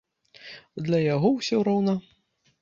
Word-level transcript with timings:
Для 0.87 0.99
яго 1.15 1.31
ўсё 1.35 1.61
роўна. 1.69 1.93